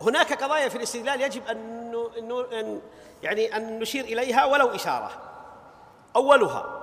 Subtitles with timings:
[0.00, 1.94] هناك قضايا في الاستدلال يجب أن,
[2.52, 2.80] أن
[3.22, 5.10] يعني أن نشير إليها ولو إشارة.
[6.16, 6.78] أولها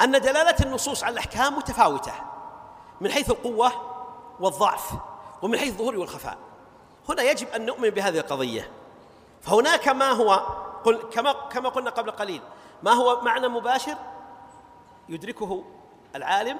[0.00, 2.12] أن دلالة النصوص على الأحكام متفاوتة
[3.00, 3.72] من حيث القوة
[4.40, 4.90] والضعف
[5.42, 6.38] ومن حيث الظهور والخفاء.
[7.08, 8.70] هنا يجب أن نؤمن بهذه القضية.
[9.42, 10.32] فهناك ما هو
[10.84, 12.42] قل كما كما قلنا قبل قليل
[12.82, 13.96] ما هو معنى مباشر؟
[15.08, 15.64] يدركه
[16.16, 16.58] العالم.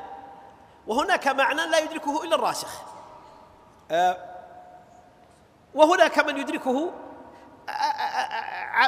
[0.87, 2.83] وهناك معنى لا يدركه إلا الراسخ.
[3.91, 4.36] آه،
[5.77, 6.93] وهناك من يدركه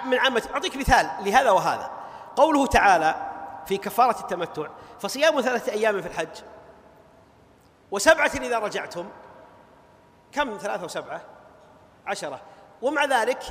[0.05, 1.91] من عامة أعطيك مثال لهذا وهذا
[2.37, 3.33] قوله تعالى
[3.67, 4.69] في كفارة التمتع
[5.01, 6.43] فصيام ثلاثة أيام في الحج
[7.91, 9.09] وسبعة إذا رجعتم
[10.33, 11.21] كم ثلاثة وسبعة
[12.07, 12.41] عشرة
[12.83, 13.43] ومع ذلك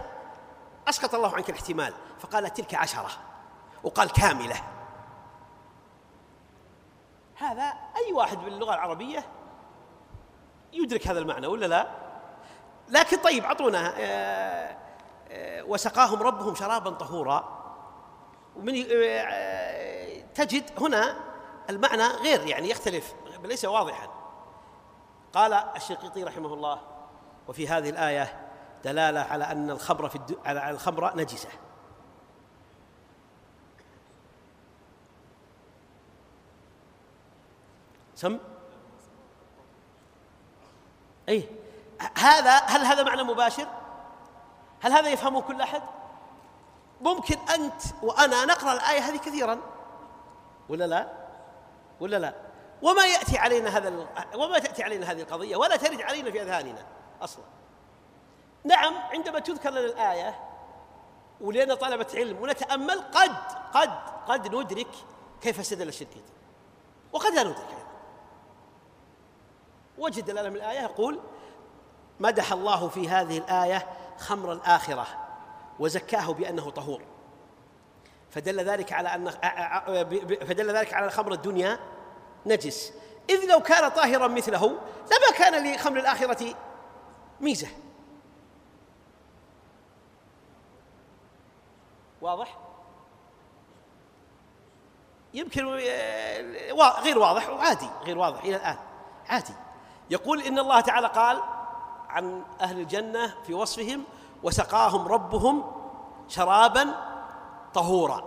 [0.89, 3.09] أسقط الله عنك الاحتمال فقال تلك عشرة
[3.83, 4.55] وقال كاملة
[7.35, 9.23] هذا أي واحد باللغة العربية
[10.73, 12.06] يدرك هذا المعنى ولا لا
[12.89, 14.77] لكن طيب أعطونا آه،
[15.29, 17.57] آه، وسقاهم ربهم شرابا طهورا.
[18.55, 21.15] ومن آه، تجد هنا
[21.69, 24.07] المعنى غير يعني يختلف ليس واضحا.
[25.33, 26.81] قال الشقيطي رحمه الله
[27.47, 28.47] وفي هذه الآية
[28.83, 30.37] دلالة على أن الخمر في الد...
[30.45, 31.49] على الخمر نجسة.
[38.15, 38.39] سم؟
[41.29, 41.56] أي.
[42.17, 43.67] هذا هل هذا معنى مباشر؟
[44.81, 45.81] هل هذا يفهمه كل أحد؟
[47.01, 49.59] ممكن أنت وأنا نقرأ الآية هذه كثيرا
[50.69, 51.07] ولا لا؟
[51.99, 52.33] ولا لا؟
[52.81, 56.85] وما يأتي علينا هذا وما تأتي علينا هذه القضية ولا ترد علينا في أذهاننا
[57.21, 57.43] أصلا
[58.63, 60.39] نعم عندما تذكر لنا الآية
[61.41, 63.35] ولنا طلبة علم ونتأمل قد
[63.73, 63.91] قد
[64.27, 64.87] قد ندرك
[65.41, 66.33] كيف استدل الشركيطي
[67.13, 67.87] وقد لا ندرك أيضا
[69.97, 71.19] وجه الدلالة من الآية يقول
[72.19, 73.87] مدح الله في هذه الآية
[74.17, 75.07] خمر الآخرة
[75.79, 77.01] وزكاه بأنه طهور.
[78.31, 79.29] فدل ذلك على أن
[80.47, 81.79] فدل ذلك على خمر الدنيا
[82.45, 82.93] نجس.
[83.29, 84.67] إذ لو كان طاهرا مثله
[85.05, 86.55] لما كان لخمر الآخرة
[87.41, 87.67] ميزة.
[92.21, 92.57] واضح؟
[95.33, 98.77] يمكن آه، غير واضح وعادي غير واضح إلى الآن
[99.29, 99.53] عادي.
[100.09, 101.41] يقول إن الله تعالى قال
[102.09, 104.03] عن أهل الجنة في وصفهم
[104.43, 105.71] وسقاهم ربهم
[106.27, 106.95] شرابا
[107.73, 108.23] طهورا.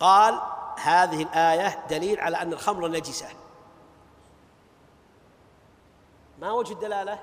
[0.00, 0.40] قال
[0.82, 3.28] هذه الآية دليل على أن الخمر نجسة.
[6.38, 7.18] ما وجه الدلالة؟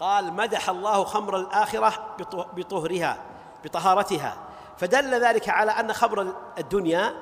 [0.00, 2.16] قال مدح الله خمر الآخرة
[2.56, 3.18] بطهرها
[3.64, 4.36] بطهارتها.
[4.78, 7.14] فدل ذلك على أن خمر الدنيا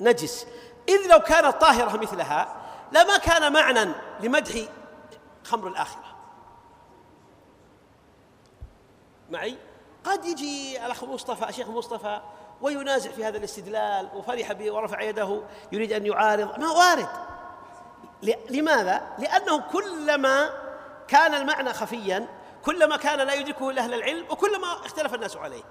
[0.00, 0.46] نجس.
[0.88, 2.56] إذ لو كانت طاهرة مثلها
[2.92, 4.54] لما كان معنى لمدح
[5.44, 6.11] خمر الآخرة.
[9.30, 9.58] معي؟
[10.04, 12.20] قد يجي الأخ مصطفى الشيخ مصطفى
[12.60, 16.58] وينازع في هذا الاستدلال وفرح به ورفع يده يريد أن يعارض.
[16.58, 17.08] ما وارد.
[18.50, 20.50] لماذا؟ لأنه كلما
[21.08, 22.28] كان المعنى خفيا
[22.64, 25.62] كلما كان لا يدركه إلا أهل العلم وكلما اختلف الناس عليه.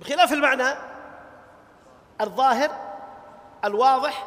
[0.00, 0.74] بخلاف المعنى
[2.20, 2.70] الظاهر
[3.64, 4.26] الواضح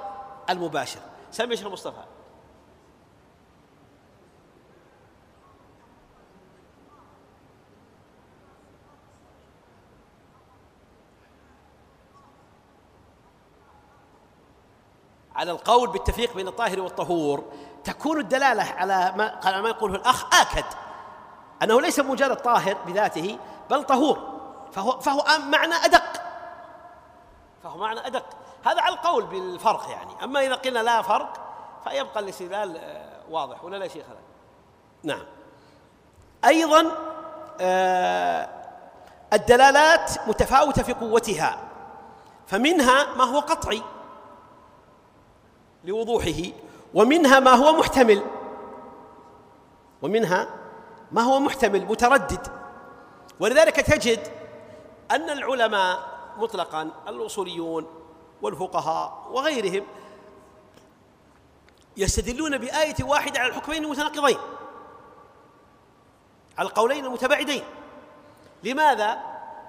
[0.49, 0.99] المباشر.
[1.31, 2.03] سمي شيخ مصطفى.
[15.35, 17.43] على القول بالتفريق بين الطاهر والطهور
[17.83, 20.65] تكون الدلالة على ما على ما يقوله الأخ آكد
[21.63, 23.37] أنه ليس مجرد طاهر بذاته
[23.69, 24.35] بل طهور
[24.71, 26.21] فهو فهو معنى أدق.
[27.63, 28.25] فهو معنى أدق.
[28.65, 30.23] هذا على القول بالفرق يعني.
[30.23, 31.33] أما إذا قلنا لا فرق
[31.83, 34.05] فيبقى الاستدلال آه، واضح ولا لا شيخ
[35.03, 35.23] نعم.
[36.45, 36.91] أيضا
[37.61, 38.49] آه،
[39.33, 41.57] الدلالات متفاوتة في قوتها
[42.47, 43.81] فمنها ما هو قطعي.
[45.85, 46.51] لوضوحه
[46.93, 48.21] ومنها ما هو محتمل.
[50.01, 50.47] ومنها
[51.11, 52.47] ما هو محتمل متردد.
[53.39, 54.19] ولذلك تجد
[55.11, 57.87] أن العلماء مطلقا الأصوليون
[58.41, 59.85] والفقهاء وغيرهم
[61.97, 64.37] يستدلون بآية واحدة على الحكمين المتناقضين
[66.57, 67.63] على القولين المتباعدين.
[68.63, 69.19] لماذا؟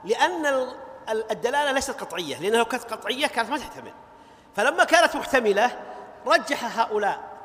[0.05, 0.69] لأن
[1.31, 3.93] الدلالة ليست قطعية لأنها لو كانت قطعية كانت ما تحتمل.
[4.57, 5.96] فلما كانت محتملة
[6.27, 7.37] رجح هؤلاء.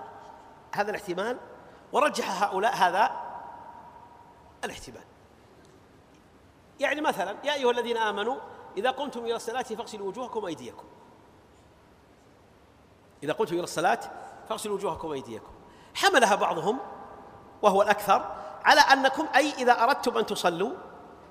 [0.76, 1.38] هذا الاحتمال.
[1.92, 3.12] ورجح هؤلاء هذا
[4.64, 5.04] الاحتمال.
[6.80, 8.36] يعني مثلا يا أيها الذين آمنوا
[8.78, 10.84] إذا قمتم إلى الصلاة فاغسلوا وجوهكم وأيديكم.
[13.24, 14.00] إذا قمتم إلى الصلاة
[14.50, 15.52] فاغسلوا وجوهكم وأيديكم.
[15.96, 16.80] حملها بعضهم
[17.62, 18.36] وهو الأكثر
[18.66, 20.72] على أنكم أي إذا أردتم أن تصلوا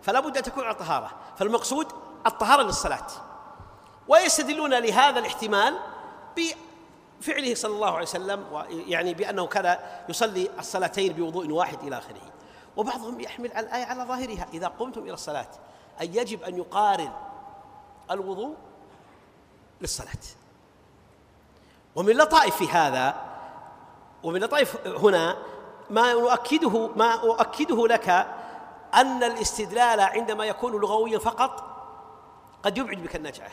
[0.03, 1.87] فلا بد أن تكون على طهارة فالمقصود
[2.27, 3.07] الطهارة للصلاة.
[4.09, 5.79] ويستدلون لهذا الاحتمال
[7.21, 9.79] بفعله صلى الله عليه وسلم يعني بأنه كان
[10.09, 12.21] يصلي الصلاتين بوضوء واحد إلى آخره.
[12.77, 15.49] وبعضهم يحمل الآية على ظاهرها إذا قمتم إلى الصلاة
[16.01, 17.13] أي يجب أن يقارن
[18.11, 18.55] الوضوء
[19.81, 20.23] للصلاة.
[21.97, 23.15] ومن لطائف في هذا
[24.23, 25.37] ومن لطائف هنا
[25.91, 28.09] ما نؤكده ما أؤكده لك
[28.95, 31.65] أن الاستدلال عندما يكون لغويا فقط
[32.63, 33.51] قد يبعد بك النجعة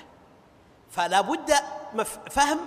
[0.90, 1.54] فلا بد
[2.30, 2.60] فهم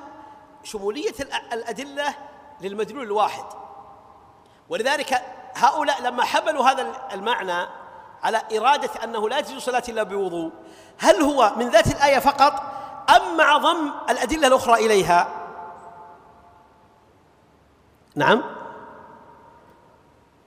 [0.63, 1.15] شمولية
[1.53, 2.15] الأدلة
[2.61, 3.45] للمدلول الواحد.
[4.69, 5.23] ولذلك
[5.55, 7.67] هؤلاء لما حملوا هذا المعنى
[8.23, 10.53] على إرادة أنه لا تجوز صلاة إلا بوضوء
[10.99, 12.63] هل هو من ذات الآية فقط
[13.17, 15.29] أم مع ضم الأدلة الأخرى إليها؟
[18.15, 18.43] نعم.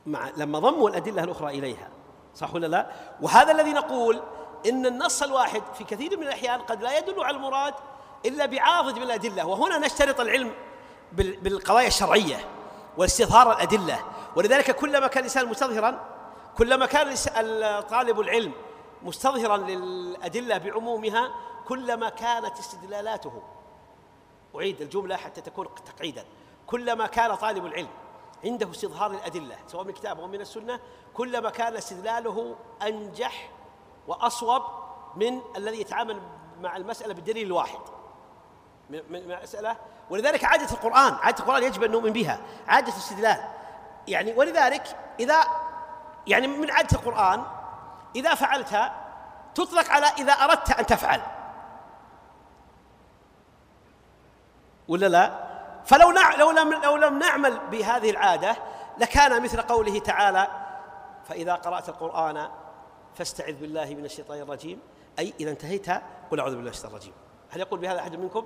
[0.05, 1.89] مع لما ضموا الأدلة الأخرى إليها.
[2.35, 2.87] صح ولا لا؟
[3.21, 4.21] وهذا الذي نقول
[4.69, 7.73] إن النص الواحد في كثير من الأحيان قد لا يدل على المراد
[8.25, 10.51] إلا بعاضد من الأدلة وهنا نشترط العلم
[11.11, 12.45] بالقضايا الشرعية
[12.97, 13.99] واستظهار الأدلة.
[14.35, 16.09] ولذلك كلما كان الإنسان مستظهرا
[16.57, 17.15] كلما كان
[17.81, 18.51] طالب العلم
[19.03, 21.31] مستظهرا للأدلة بعمومها
[21.67, 23.43] كلما كانت استدلالاته
[24.55, 26.25] أعيد الجملة حتى تكون تقعيدا
[26.67, 27.89] كلما كان طالب العلم
[28.43, 30.79] عنده استظهار الأدلة سواء من الكتاب أو من السنة
[31.13, 33.51] كلما كان استدلاله أنجح
[34.07, 34.61] وأصوب
[35.15, 36.21] من الذي يتعامل
[36.61, 37.79] مع المسألة بالدليل الواحد.
[38.89, 39.75] من المسألة
[40.09, 42.39] ولذلك عادة القرآن عادة القرآن يجب أن نؤمن بها.
[42.67, 43.37] عادة الاستدلال.
[44.07, 45.43] يعني ولذلك إذا
[46.27, 47.43] يعني من عادة القرآن
[48.15, 48.91] إذا فعلت
[49.55, 51.21] تطلق على إذا أردت أن تفعل.
[54.87, 55.53] ولا لا؟
[55.85, 56.35] فلو نع...
[56.35, 58.55] لو لم لو لم نعمل بهذه العادة
[58.97, 60.47] لكان مثل قوله تعالى
[61.23, 62.49] فإذا قرأت القرآن
[63.15, 64.79] فاستعذ بالله من الشيطان الرجيم.
[65.19, 65.89] أي إذا انتهيت
[66.31, 67.13] قل أعوذ بالله من الشيطان الرجيم.
[67.49, 68.45] هل يقول بهذا أحد منكم؟